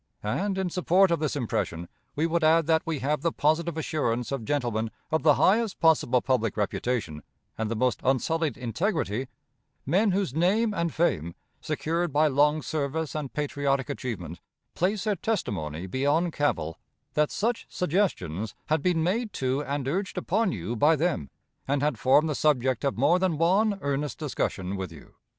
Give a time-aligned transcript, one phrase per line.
[0.23, 4.31] And, in support of this impression, we would add that we have the positive assurance
[4.31, 7.21] of gentlemen of the highest possible public reputation
[7.55, 9.27] and the most unsullied integrity
[9.85, 14.39] men whose name and fame, secured by long service and patriotic achievement,
[14.73, 16.79] place their testimony beyond cavil
[17.13, 21.29] that such suggestions had been made to and urged upon you by them,
[21.67, 25.13] and had formed the subject of more than one earnest discussion with you.